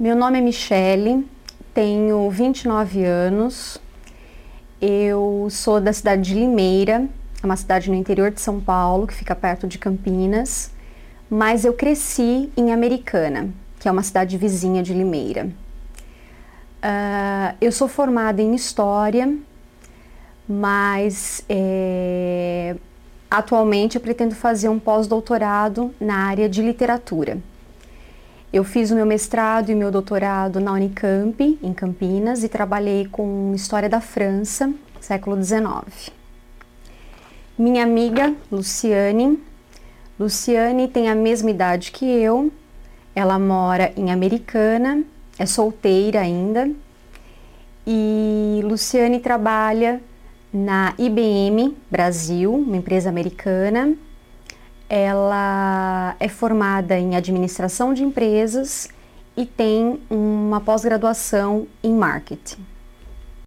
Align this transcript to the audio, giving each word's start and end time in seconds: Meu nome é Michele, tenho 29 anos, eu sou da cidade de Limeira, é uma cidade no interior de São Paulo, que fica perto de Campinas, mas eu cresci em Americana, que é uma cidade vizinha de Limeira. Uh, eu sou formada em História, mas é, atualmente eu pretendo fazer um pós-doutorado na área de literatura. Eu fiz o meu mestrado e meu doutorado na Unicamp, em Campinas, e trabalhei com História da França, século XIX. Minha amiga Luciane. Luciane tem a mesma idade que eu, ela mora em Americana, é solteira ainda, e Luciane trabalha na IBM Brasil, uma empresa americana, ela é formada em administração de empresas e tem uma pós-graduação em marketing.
Meu 0.00 0.14
nome 0.14 0.38
é 0.38 0.40
Michele, 0.40 1.28
tenho 1.74 2.30
29 2.30 3.04
anos, 3.04 3.78
eu 4.80 5.48
sou 5.50 5.80
da 5.80 5.92
cidade 5.92 6.22
de 6.22 6.34
Limeira, 6.34 7.08
é 7.42 7.44
uma 7.44 7.56
cidade 7.56 7.90
no 7.90 7.96
interior 7.96 8.30
de 8.30 8.40
São 8.40 8.60
Paulo, 8.60 9.08
que 9.08 9.12
fica 9.12 9.34
perto 9.34 9.66
de 9.66 9.76
Campinas, 9.76 10.70
mas 11.28 11.64
eu 11.64 11.72
cresci 11.72 12.48
em 12.56 12.72
Americana, 12.72 13.50
que 13.80 13.88
é 13.88 13.90
uma 13.90 14.04
cidade 14.04 14.38
vizinha 14.38 14.84
de 14.84 14.94
Limeira. 14.94 15.46
Uh, 16.76 17.56
eu 17.60 17.72
sou 17.72 17.88
formada 17.88 18.40
em 18.40 18.54
História, 18.54 19.36
mas 20.48 21.44
é, 21.48 22.76
atualmente 23.28 23.96
eu 23.96 24.00
pretendo 24.00 24.36
fazer 24.36 24.68
um 24.68 24.78
pós-doutorado 24.78 25.92
na 26.00 26.18
área 26.18 26.48
de 26.48 26.62
literatura. 26.62 27.38
Eu 28.50 28.64
fiz 28.64 28.90
o 28.90 28.94
meu 28.94 29.04
mestrado 29.04 29.68
e 29.68 29.74
meu 29.74 29.90
doutorado 29.90 30.58
na 30.58 30.72
Unicamp, 30.72 31.58
em 31.62 31.74
Campinas, 31.74 32.42
e 32.42 32.48
trabalhei 32.48 33.06
com 33.06 33.52
História 33.54 33.90
da 33.90 34.00
França, 34.00 34.72
século 35.02 35.36
XIX. 35.36 36.10
Minha 37.58 37.82
amiga 37.82 38.34
Luciane. 38.50 39.38
Luciane 40.18 40.88
tem 40.88 41.10
a 41.10 41.14
mesma 41.14 41.50
idade 41.50 41.92
que 41.92 42.06
eu, 42.06 42.50
ela 43.14 43.38
mora 43.38 43.92
em 43.94 44.10
Americana, 44.10 45.04
é 45.38 45.44
solteira 45.44 46.20
ainda, 46.20 46.70
e 47.86 48.62
Luciane 48.64 49.20
trabalha 49.20 50.00
na 50.50 50.94
IBM 50.96 51.76
Brasil, 51.90 52.54
uma 52.54 52.78
empresa 52.78 53.10
americana, 53.10 53.94
ela 54.88 56.16
é 56.18 56.28
formada 56.28 56.98
em 56.98 57.16
administração 57.16 57.92
de 57.92 58.02
empresas 58.02 58.88
e 59.36 59.44
tem 59.44 60.00
uma 60.10 60.60
pós-graduação 60.60 61.66
em 61.82 61.94
marketing. 61.94 62.64